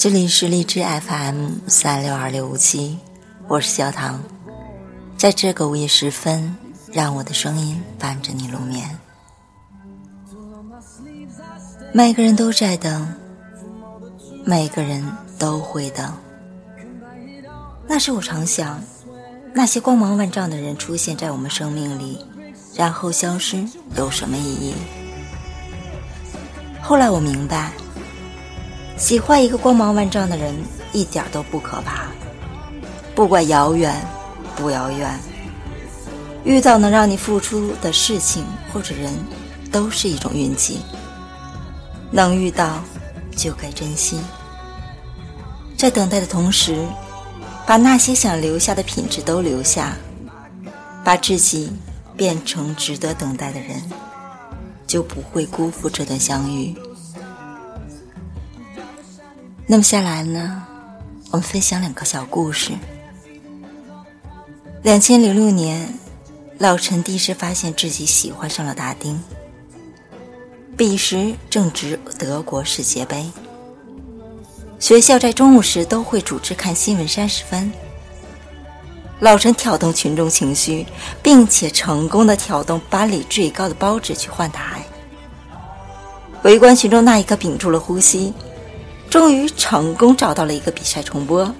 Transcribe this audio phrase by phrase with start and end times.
[0.00, 2.98] 这里是荔枝 FM 三六二六五七，
[3.46, 4.18] 我是小唐，
[5.18, 6.56] 在这个午夜时分，
[6.90, 8.98] 让我的声音伴着你入眠。
[11.92, 13.12] 每个人都在等，
[14.42, 15.06] 每个人
[15.38, 16.10] 都会等。
[17.86, 18.82] 那时我常想，
[19.52, 22.24] 那些光芒万丈的人出现在我们生命里，
[22.74, 24.74] 然后消失，有什么意义？
[26.80, 27.70] 后来我明白。
[29.00, 30.54] 喜欢一个光芒万丈的人
[30.92, 32.08] 一点都不可怕，
[33.14, 33.96] 不管遥远
[34.54, 35.18] 不遥远，
[36.44, 39.10] 遇到能让你付出的事情或者人，
[39.72, 40.80] 都是一种运气。
[42.10, 42.84] 能遇到
[43.34, 44.20] 就该珍惜，
[45.78, 46.84] 在等待的同时，
[47.66, 49.96] 把那些想留下的品质都留下，
[51.02, 51.72] 把自己
[52.18, 53.82] 变成值得等待的人，
[54.86, 56.76] 就不会辜负这段相遇。
[59.70, 60.66] 那么下来呢，
[61.30, 62.72] 我们分享两个小故事。
[64.82, 65.94] 两千零六年，
[66.58, 69.22] 老陈第一次发现自己喜欢上了大丁。
[70.76, 73.30] 彼时正值德国世界杯，
[74.80, 77.72] 学校在中午时都会组织看新闻三十分。
[79.20, 80.84] 老陈挑动群众情绪，
[81.22, 84.82] 并且成功的挑动班里最高的包子去换台。
[86.42, 88.34] 围观群众那一刻屏住了呼吸。
[89.10, 91.52] 终于成功找到了一个比赛重播，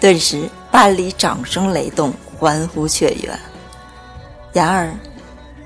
[0.00, 3.30] 顿时班里掌声雷动，欢呼雀跃。
[4.52, 4.92] 然而，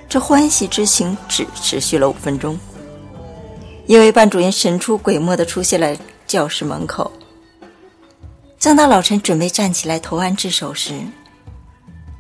[0.07, 2.59] 这欢喜之情只持续了五分钟，
[3.87, 7.11] 因为班主任神出鬼没的出现在教室门口。
[8.59, 11.01] 正当老陈准备站起来投案自首时，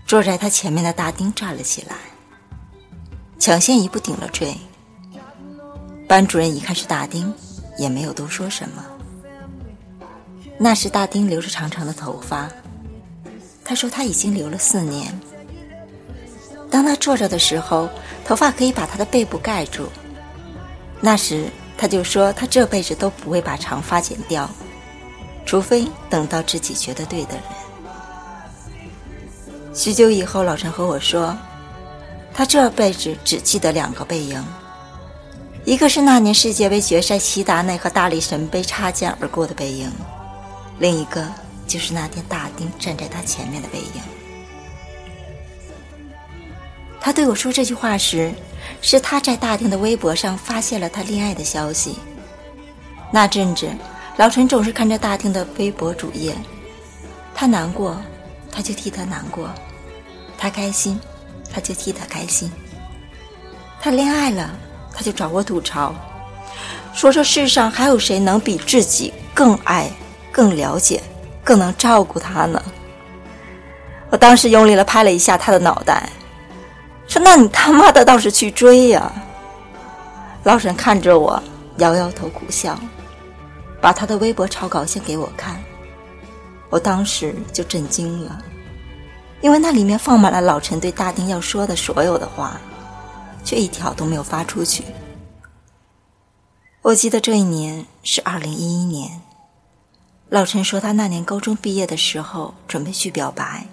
[0.07, 1.97] 坐在他前面的大丁站了起来，
[3.39, 4.57] 抢先一步顶了罪。
[6.09, 7.33] 班主任一看是大丁。
[7.83, 8.85] 也没有多说什么。
[10.57, 12.49] 那时大丁留着长长的头发，
[13.65, 15.13] 他说他已经留了四年。
[16.71, 17.89] 当他坐着的时候，
[18.25, 19.89] 头发可以把他的背部盖住。
[21.01, 24.49] 那时他就说他这辈子都不会把长发剪掉，
[25.45, 27.43] 除非等到自己觉得对的人。
[29.75, 31.37] 许久以后，老陈和我说，
[32.33, 34.41] 他这辈子只记得两个背影。
[35.65, 39.89] 一个是那年世界杯决赛，齐达内和大力神杯擦肩而过的背影；
[40.81, 41.25] 另一个
[41.69, 44.03] 就是那天大丁站在他前面的背影。
[47.01, 48.35] 他对我说这句话时，
[48.81, 51.97] 是他在大丁的微博上发现了他恋爱的消息。
[53.13, 53.71] 那阵子，
[54.17, 56.35] 老陈总是看着大丁的微博主页，
[57.37, 57.97] 他难过，
[58.51, 59.47] 他就替他难过；
[60.37, 60.99] 他开心，
[61.53, 62.51] 他就替他开心。
[63.81, 64.51] 他恋爱了。
[64.93, 65.95] 他就找我吐槽，
[66.93, 69.91] 说这世上还有谁能比自己更爱、
[70.31, 71.03] 更了解、
[71.43, 72.63] 更能照顾他呢？
[74.11, 76.09] 我当时用力的拍了一下他的脑袋，
[77.09, 79.11] 说：“那你他妈的倒是去追呀！”
[80.45, 81.43] 老沈看着我，
[81.79, 82.79] 摇摇头苦笑，
[83.81, 85.59] 把他的微博草稿先给我看。
[86.69, 88.39] 我当时就震惊了，
[89.41, 92.61] 因为那里面放满了老陈对大丁要说的所有的话。
[93.45, 94.85] 却一条都没有发出去。
[96.83, 99.21] 我记得这一年是二零一一年，
[100.29, 103.67] 老陈说他那年高中毕业的时候准备去表白，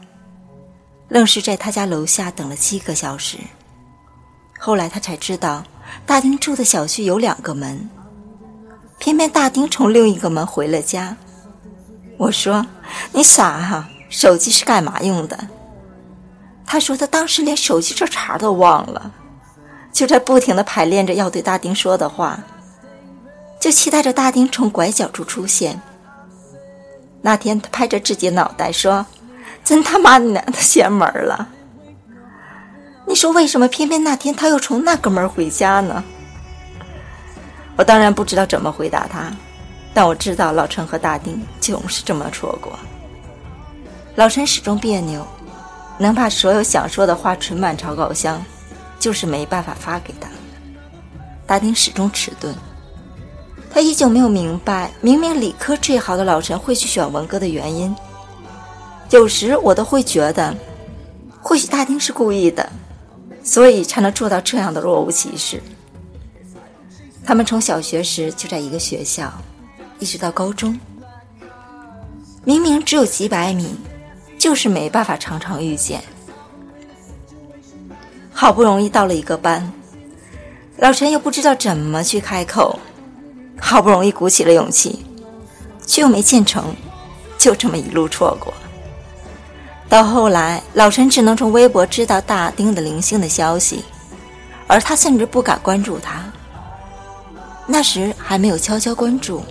[1.07, 3.37] 愣是在他家楼下等了七个小时。
[4.59, 5.63] 后来他才知道，
[6.05, 7.89] 大丁住的小区有两个门，
[8.99, 11.17] 偏偏大丁从另一个门回了家。
[12.17, 12.65] 我说
[13.13, 15.47] ：“你傻哈，手机是干嘛用的？”
[16.67, 19.11] 他说他当时连手机这茬都忘了。
[19.91, 22.39] 就在不停的排练着要对大丁说的话，
[23.59, 25.81] 就期待着大丁从拐角处出现。
[27.21, 29.05] 那天他拍着自己脑袋说
[29.63, 31.49] ：“真他妈娘的邪门了！”
[33.05, 36.03] 你说为什么偏偏那天他又从那个门回家呢？
[37.75, 39.31] 我当然不知道怎么回答他，
[39.93, 42.77] 但我知道老陈和大丁总是这么错过。
[44.15, 45.25] 老陈始终别扭，
[45.97, 48.41] 能把所有想说的话存满草稿箱。
[48.99, 50.29] 就是没办法发给他。
[51.47, 52.53] 大丁始终迟钝，
[53.71, 57.95] 他依旧没有明白，明明理科最好的老陈会去选文科的原因。
[59.09, 60.55] 有时我都会觉得，
[61.41, 62.69] 或许大丁是故意的，
[63.43, 65.59] 所以才能做到这样的若无其事。
[67.25, 69.33] 他们从小学时就在一个学校，
[69.97, 70.79] 一直到高中，
[72.43, 73.75] 明明只有几百米，
[74.37, 76.03] 就是没办法常常遇见。
[78.39, 79.69] 好不容易到了一个班，
[80.77, 82.79] 老陈又不知道怎么去开口，
[83.59, 85.05] 好不容易鼓起了勇气，
[85.85, 86.73] 却又没见成，
[87.37, 88.53] 就这么一路错过。
[89.89, 93.83] 到后来，老陈只能从微博知道大丁的零星的消息，
[94.67, 96.23] 而他甚至不敢关注他。
[97.67, 99.43] 那时还没有悄悄关注，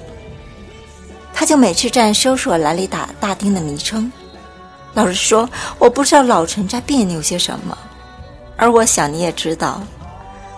[1.35, 4.11] 他就每次在搜索栏里打大丁的昵称。
[4.95, 5.47] 老实说，
[5.79, 7.77] 我不知道老陈在别扭些什么，
[8.59, 9.83] 而我想你也知道，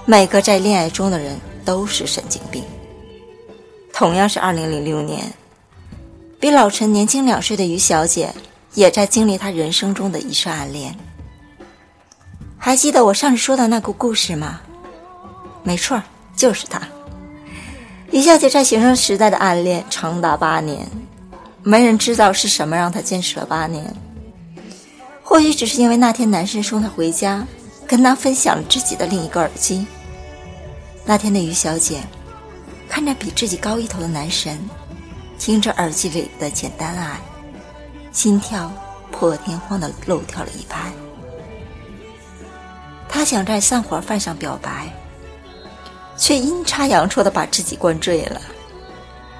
[0.05, 2.65] 每个在恋爱中的人都是神经病。
[3.93, 5.33] 同样是二零零六年，
[6.41, 8.35] 比老陈年轻两岁的于小姐。
[8.75, 10.95] 也在经历她人生中的一次暗恋。
[12.57, 14.61] 还记得我上次说的那个故事吗？
[15.65, 16.01] 没错，
[16.37, 16.81] 就是他。
[18.13, 20.89] 于小姐在学生时代的暗恋长达八年，
[21.65, 23.93] 没人知道是什么让她坚持了八年。
[25.25, 27.45] 或许只是因为那天男生送她回家，
[27.91, 29.85] 跟他分享了自己的另一个耳机。
[31.05, 32.01] 那天的于小姐，
[32.89, 34.57] 看着比自己高一头的男神，
[35.41, 37.19] 听着耳机里的简单爱。
[38.13, 38.73] 心跳
[39.11, 40.93] 破天荒的漏跳了一拍。
[43.09, 44.89] 她想在散伙饭上表白，
[46.17, 48.41] 却阴差阳错的把自己灌醉了。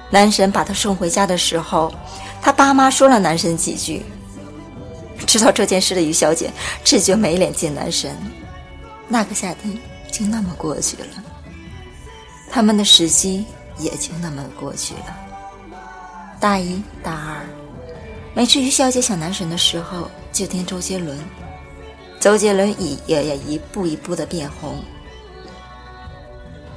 [0.09, 1.89] 男神把她送回家的时候，
[2.41, 4.05] 他爸妈说了男神几句。
[5.25, 6.51] 知道这件事的于小姐
[6.83, 8.13] 自觉没脸见男神。
[9.11, 9.77] 那个夏天
[10.09, 11.23] 就那么过去了，
[12.49, 13.43] 他们的时机
[13.77, 15.17] 也就那么过去了。
[16.39, 17.45] 大一、大二。
[18.33, 21.19] 每次于小姐想男神的时候，就听周杰伦。
[22.21, 22.73] 周杰伦
[23.05, 24.81] 也也一步一步的变红。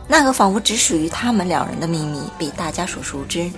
[0.09, 3.49] 那个仿佛只属于他们两人的秘密被大家所熟知。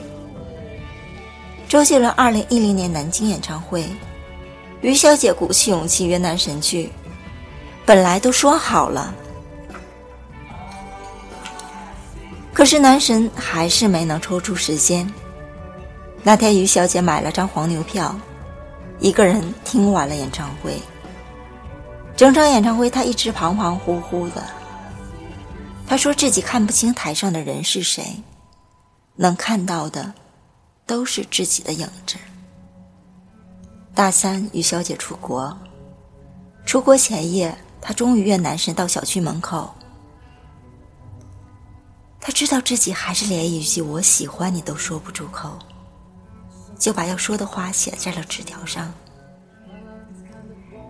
[1.66, 3.86] 周杰伦二零一零年南京演唱会，
[4.82, 6.92] 于小姐鼓起勇气约男神去，
[7.86, 9.14] 本来都说好了，
[12.52, 15.08] 可是男神还是没能抽出时间。
[16.24, 18.18] 那天，于小姐买了张黄牛票，
[18.98, 20.76] 一个人听完了演唱会。
[22.16, 24.42] 整场演唱会，她一直恍恍惚惚的。
[25.86, 28.20] 她说自己看不清台上的人是谁，
[29.14, 30.12] 能看到的
[30.86, 32.16] 都是自己的影子。
[33.94, 35.56] 大三，于小姐出国，
[36.64, 37.56] 出国前夜，
[37.86, 39.72] 她终于约男神到小区门口。
[42.20, 45.56] 她知道自己还是连一句“我喜欢你”都说不出口。
[46.76, 48.92] 就把要说的话写在了纸条上。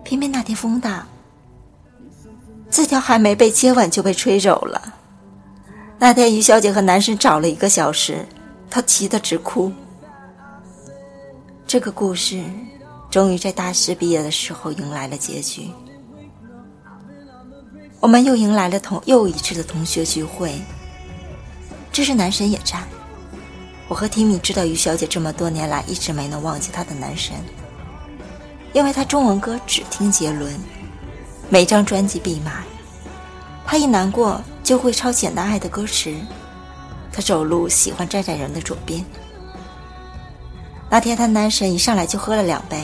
[0.03, 1.05] 偏偏那天风大，
[2.67, 4.95] 字条还没被接吻就被吹走了。
[5.99, 8.27] 那天于小姐和男神找了一个小时，
[8.71, 9.71] 她急得直哭。
[11.67, 12.43] 这个故事
[13.11, 15.69] 终于在大四毕业的时候迎来了结局。
[17.99, 20.53] 我们又迎来了同又一次的同学聚会，
[21.91, 22.79] 这是男神也在。
[23.87, 27.35] 我和提米知道于小姐这么多年来一直没能忘记她的男神，
[28.71, 30.53] 因为她中文歌只听杰伦，
[31.49, 32.63] 每张专辑必买。
[33.65, 36.13] 她一难过就会抄《简单爱》的歌词。
[37.11, 39.03] 她走路喜欢站在人的左边。
[40.87, 42.79] 那天她男神一上来就喝了两杯，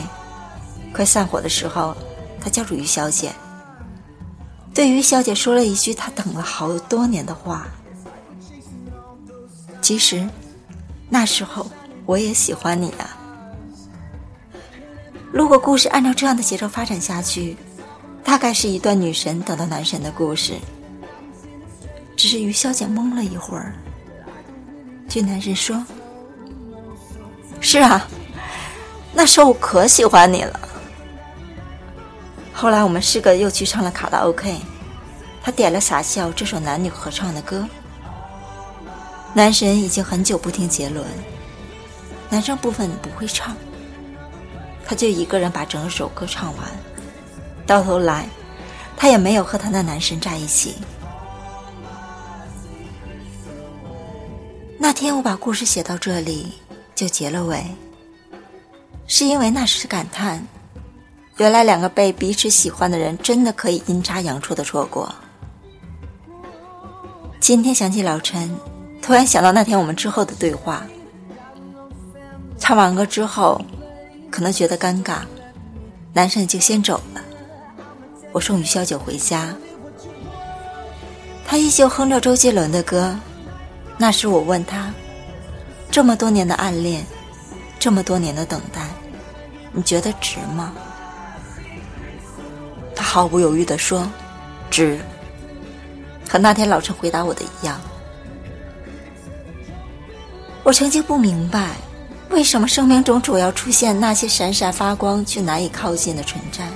[0.91, 1.95] 快散伙的时候，
[2.41, 3.31] 他叫住于小姐，
[4.73, 7.67] 对于小姐说了一句他等了好多年的话。
[9.81, 10.27] 其实。
[11.09, 11.69] 那时候
[12.07, 13.05] 我也喜欢你啊！
[15.31, 17.55] 如果故事按照这样的节奏发展下去，
[18.23, 20.55] 大概是一段女神等到男神的故事。
[22.17, 23.75] 只是于小姐懵了一会儿，
[25.07, 25.85] 据男神说
[27.61, 28.07] ：“是啊，
[29.13, 30.59] 那时候我可喜欢你了。”
[32.53, 34.57] 后来我们四个又去唱了卡拉 OK，
[35.41, 37.67] 他点了《傻笑》这首男女合唱的歌。
[39.33, 41.05] 男神已经很久不听杰伦，
[42.29, 43.55] 男生部分不会唱，
[44.85, 46.65] 他就一个人把整首歌唱完。
[47.65, 48.29] 到头来，
[48.95, 50.75] 他也没有和他的男神在一起。
[54.77, 56.53] 那天我把故事写到这里
[56.93, 57.65] 就结了尾，
[59.07, 60.45] 是因为那时感叹，
[61.43, 65.13] 原来两个被彼此喜欢的人真的可以阴差阳错的错过。
[67.41, 68.49] 今天想起老陈。
[69.01, 70.87] 突然想到那天我们之后的对话，
[72.57, 73.61] 唱完歌之后，
[74.31, 75.17] 可能觉得尴尬，
[76.13, 77.21] 男生就先走了。
[78.31, 79.53] 我送于小九回家，
[81.45, 83.13] 他依旧哼着周杰伦的歌。
[83.97, 84.93] 那时我问他，
[85.91, 87.05] 这么多年的暗恋，
[87.77, 88.87] 这么多年的等待，
[89.73, 90.71] 你觉得值吗？
[93.13, 94.09] 毫不犹豫地说，
[94.71, 94.99] 值。
[96.27, 97.79] 和那天老陈回答我的一样。
[100.63, 101.75] 我曾经不明白，
[102.31, 106.67] 为什么生命中总要出现那些闪闪发光却难以靠近的存在。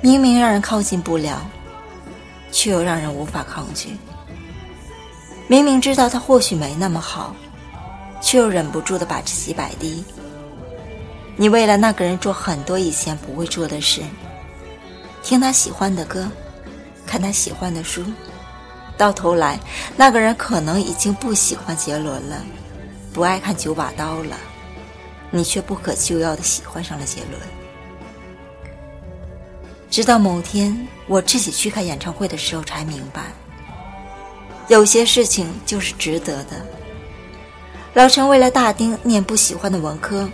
[0.00, 1.48] 明明让人靠近不了，
[2.50, 3.90] 却又让人无法抗拒。
[5.46, 7.36] 明明知道他或许没那么好，
[8.20, 10.02] 却又忍不住的把自己摆低。
[11.36, 14.02] 你为了那个人做很多以前不会做的事，
[15.22, 16.28] 听他喜欢的歌，
[17.06, 18.04] 看他喜欢的书。
[18.96, 19.60] 到头来，
[19.96, 22.42] 那个人可能已经不喜欢杰伦了，
[23.12, 24.36] 不爱看九把刀了，
[25.30, 27.40] 你却不可救药的喜欢上了杰伦。
[29.88, 33.22] 直到某天我自己去看演唱会的时候，才明白，
[34.66, 36.66] 有些事情就是值得的。
[37.94, 40.28] 老陈为了大丁念不喜欢的文科，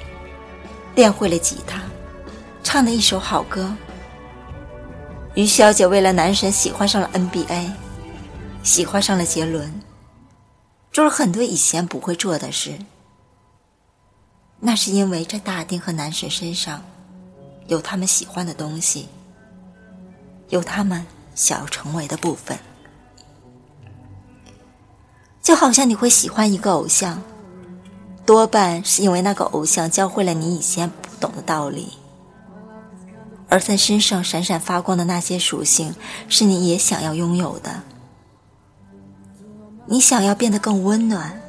[0.94, 1.82] 练会了吉他，
[2.62, 3.70] 唱了一首好歌。
[5.34, 7.72] 于小姐为了男神喜欢上了 NBA。
[8.62, 9.82] 喜欢上了杰伦，
[10.90, 12.78] 做了很多以前不会做的事。
[14.58, 16.82] 那是因为在大丁和男神身上，
[17.66, 19.10] 有他们喜欢的东西，
[20.48, 22.58] 有他们想要成为的部分。
[25.42, 27.22] 就好像你会喜欢一个偶像，
[28.24, 31.92] 多半是因为那个偶像教会了你以前不懂的道理，
[33.54, 35.94] 而在身上闪闪发光的那些属性，
[36.28, 37.84] 是你也想要拥有的。
[39.86, 41.40] 你想要变得更温暖，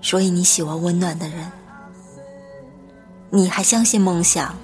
[0.00, 1.52] 所以你喜欢温暖的人。
[3.28, 4.56] 你还相信梦想，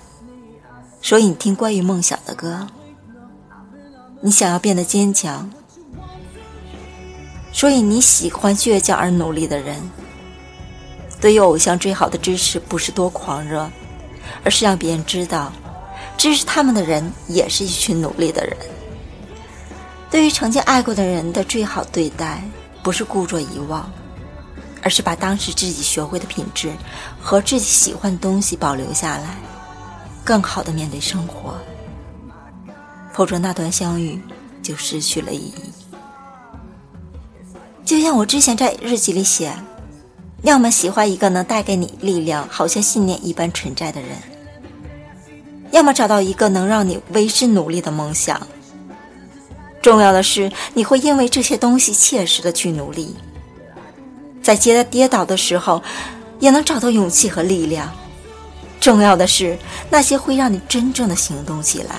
[1.03, 2.67] 所以你听关于梦想的歌。
[4.23, 5.51] 你想要变得坚强，
[7.53, 9.77] 所以你喜欢倔强而努力的人。
[11.21, 13.71] 对于偶像最好的支持，不是多狂热，
[14.43, 15.53] 而是让别人知道，
[16.19, 18.55] 支持他们的人也是一群努力的人。
[20.11, 22.43] 对于曾经爱过的人的最好对待。
[22.81, 23.91] 不是故作遗忘，
[24.83, 26.73] 而是把当时自己学会的品质
[27.21, 29.37] 和自己喜欢的东西保留下来，
[30.25, 31.59] 更好的面对生活。
[33.13, 34.19] 否则，那段相遇
[34.63, 35.55] 就失去了意义。
[37.85, 39.53] 就像我之前在日记里写：，
[40.43, 44.17] 要么喜欢一个能带给你力量，好像信念一般存在的人；，
[45.79, 48.45] 要么找到一个能让你为之努力的梦想。
[49.81, 53.15] 重要的是，你会因为这些东西切实的去努力，
[54.43, 55.81] 在跌跌倒的时候，
[56.41, 57.95] 也能找到勇气和力量。
[58.81, 59.57] 重要的是，
[59.89, 61.95] 那些会让你真正的行动起来，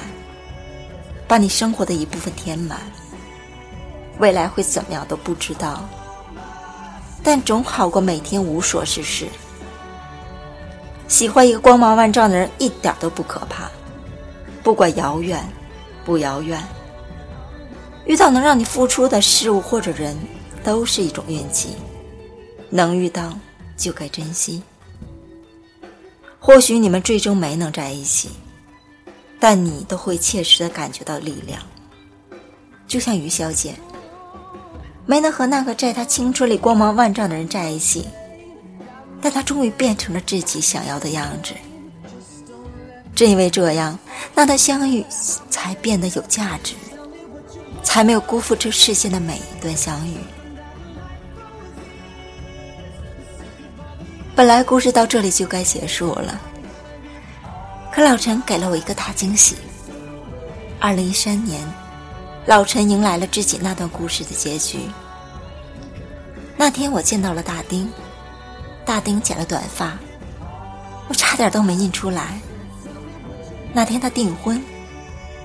[1.25, 2.81] 把你生活的一部分填满。
[4.17, 5.87] 未来会怎么样都不知道，
[7.23, 9.29] 但总好过每天无所事事。
[11.09, 13.69] 喜欢一个光芒万丈的人一点都不可怕，
[14.63, 15.43] 不管遥远
[16.05, 16.63] 不遥远。
[18.05, 20.15] 遇到能让你付出的事物或者人，
[20.63, 21.75] 都是一种运气。
[22.69, 23.33] 能遇到
[23.75, 24.61] 就该珍惜。
[26.39, 28.29] 或许你们最终没能在一起，
[29.39, 31.59] 但你都会切实的感觉到力量。
[32.87, 33.73] 就像于小姐，
[35.07, 38.07] 没能和那个在她青春里光芒万丈的人在一起，
[39.21, 41.53] 但他终于变成了自己想要的样子。
[43.15, 43.97] 正因为这样，
[44.33, 45.05] 那段相遇
[45.49, 46.75] 才变得有价值。
[47.81, 50.13] 才没有辜负这世间的每一段相遇。
[54.35, 56.39] 本来故事到这里就该结束了，
[57.91, 59.55] 可老陈给了我一个大惊喜。
[60.79, 61.59] 二零一三年，
[62.45, 64.81] 老陈迎来了自己那段故事的结局。
[66.55, 67.89] 那天我见到了大丁，
[68.89, 69.95] 大丁剪了短发，
[71.07, 72.41] 我差点都没认出来。
[73.71, 74.59] 那天他订婚，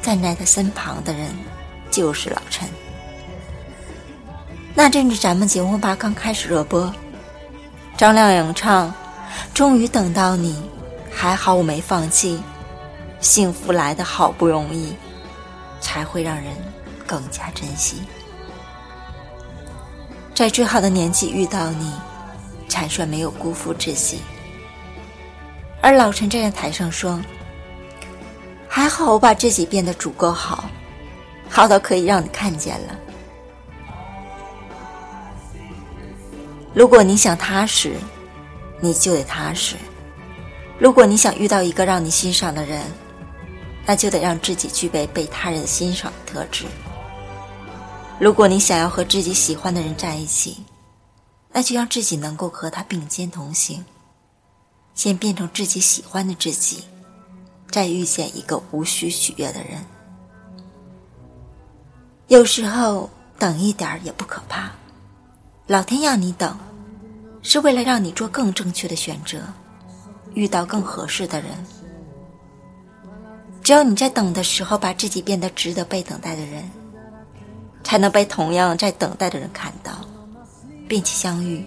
[0.00, 1.28] 站在他身旁的人。
[1.90, 2.66] 就是老陈。
[4.74, 6.90] 那阵子咱们结婚吧刚开始热播，
[7.98, 8.88] 张靓颖唱
[9.52, 10.54] 《终于等到你》，
[11.14, 12.42] 还好我没放弃，
[13.20, 14.96] 幸福来的好不容易，
[15.82, 16.46] 才会让人
[17.06, 17.98] 更加珍惜。
[20.34, 21.92] 在最好的年纪遇到你，
[22.74, 24.18] 坦率没有辜负自己。
[25.80, 27.20] 而老陈站在台上说
[28.68, 30.64] ：“还好我把自己变得足够好。”
[31.48, 32.98] 好到可以让你看见了。
[36.74, 37.94] 如果你想踏实，
[38.80, 39.76] 你就得踏实；
[40.78, 42.82] 如果你想遇到一个让你欣赏的人，
[43.86, 46.64] 那就得让自己具备被他人欣赏的特质。
[48.18, 50.64] 如果你想要和自己喜欢的人在一起，
[51.56, 53.84] 那就让自己能够和他并肩同行，
[54.92, 56.82] 先变成自己喜欢的自己，
[57.70, 59.84] 再遇见一个无需取悦的人。
[62.26, 63.08] 有时候
[63.38, 64.72] 等一点儿也不可怕，
[65.68, 66.58] 老天让你等，
[67.40, 69.40] 是为了让你做更正确的选择，
[70.34, 71.50] 遇到更合适的人。
[73.62, 76.68] 只有你在等的时候，把自己变得值得被等待的人，
[77.84, 79.92] 才能被同样在等待的人看到，
[80.88, 81.64] 并且相遇。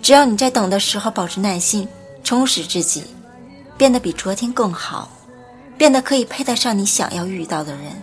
[0.00, 1.86] 只要你在等的时候保持耐心，
[2.24, 3.04] 充实自己，
[3.76, 5.08] 变得比昨天更好，
[5.78, 8.02] 变得可以配得上你想要遇到的人。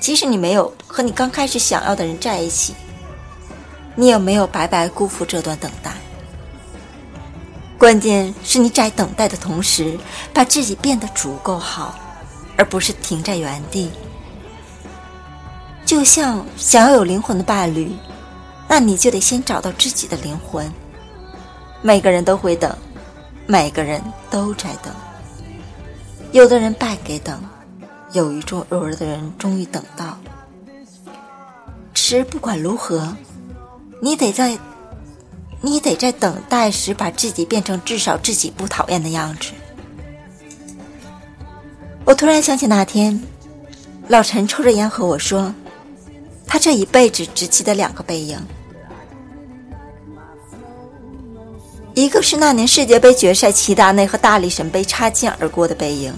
[0.00, 2.74] 即使你没有和你刚开始想要的人在一起，
[3.94, 5.92] 你也没有白白辜负这段等待。
[7.78, 9.98] 关键是你在等待的同时，
[10.32, 11.94] 把自己变得足够好，
[12.56, 13.90] 而不是停在原地。
[15.84, 17.92] 就像想要有灵魂的伴侣，
[18.68, 20.70] 那你就得先找到自己的灵魂。
[21.82, 22.76] 每个人都会等，
[23.46, 24.92] 每个人都在等。
[26.32, 27.40] 有的人败给等，
[28.12, 30.18] 有一种偶尔的人终于等到。
[31.94, 33.16] 其实不管如何，
[34.00, 34.58] 你得在。
[35.62, 39.52] 你得在等待时把自己变成至少自己不讨厌的样子。
[42.04, 43.20] 我突然想起那天，
[44.06, 45.52] 老陈抽着烟和我说，
[46.46, 48.38] 他这一辈子只记得两个背影，
[51.96, 56.14] 一个是那年世界杯决赛齐达内和大力神杯擦肩而过的背影，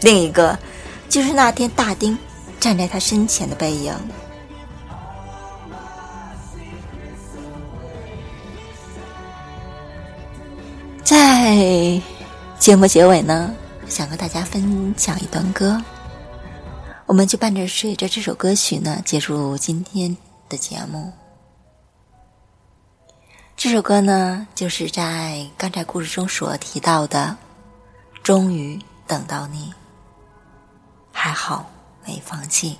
[0.00, 0.58] 另一个
[1.08, 2.18] 就是那天大丁
[2.58, 3.94] 站在他身前的背影。
[11.04, 12.02] 在
[12.58, 13.54] 节目结尾呢，
[13.88, 15.80] 想和大家分享一段歌，
[17.06, 20.16] 我们就伴着随着这首歌曲呢，结束今天
[20.48, 21.12] 的节目。
[23.60, 27.36] 这首歌呢，就是在刚才故事中所提到的，
[28.22, 29.74] 终于等到你，
[31.12, 31.68] 还好
[32.06, 32.78] 没放弃。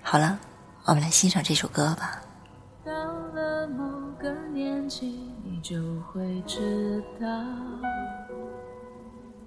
[0.00, 0.38] 好了，
[0.86, 2.22] 我们来欣赏这首歌吧。
[2.86, 2.90] 到
[3.34, 3.84] 了某
[4.18, 5.30] 个年纪。
[5.44, 5.76] 你就
[6.10, 7.26] 会知道，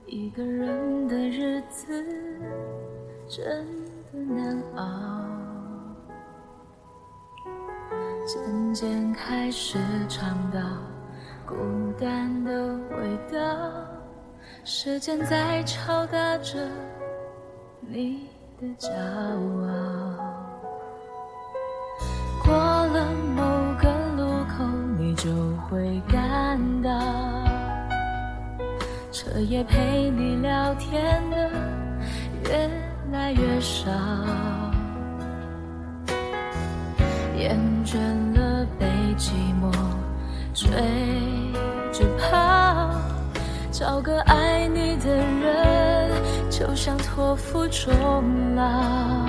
[0.05, 2.05] 一个人的日子
[3.27, 3.65] 真
[4.11, 5.28] 的难熬。
[8.31, 10.59] 渐渐开始尝到
[11.47, 11.55] 孤
[11.99, 12.51] 单的
[12.91, 13.39] 味道，
[14.63, 16.59] 时间在敲打着
[17.79, 18.27] 你
[18.61, 18.91] 的骄
[19.65, 20.15] 傲。
[22.43, 23.41] 过了某
[23.81, 24.63] 个路口，
[24.99, 25.31] 你就。
[25.69, 26.89] 会感到，
[29.11, 31.51] 彻夜陪你聊天的
[32.43, 32.71] 越
[33.11, 33.91] 来越少，
[37.89, 37.97] 倦
[38.35, 38.85] 了被
[39.17, 39.73] 寂寞
[40.53, 40.69] 追
[41.91, 42.91] 着跑，
[43.71, 46.11] 找个爱你的人，
[46.51, 49.25] 就像托付终老，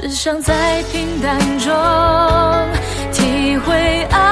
[0.00, 1.74] 只想在平淡中
[3.12, 4.27] 体会爱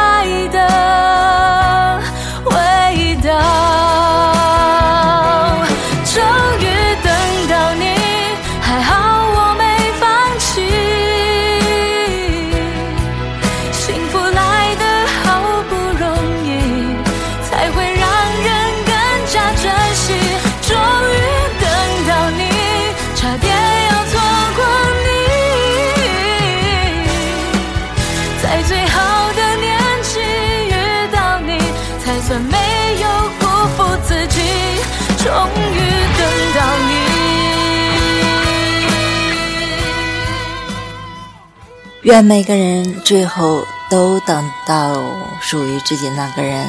[42.07, 45.03] 愿每个人最后都等到
[45.41, 46.65] 属于自己那个人。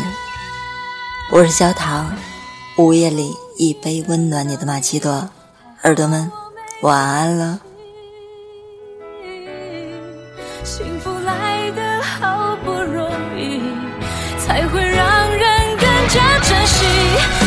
[1.30, 2.12] 我是焦糖，
[2.76, 5.30] 午夜里一杯温暖你的玛奇朵，
[5.84, 6.32] 耳朵们
[6.82, 7.60] 晚安了。
[10.64, 13.62] 幸福来的好不容易，
[14.40, 17.47] 才会让人更加珍惜。